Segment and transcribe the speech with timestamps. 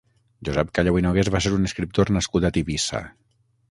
[0.47, 3.09] Josep Callau i Nogués va ser un escriptor nascut a Tivissa.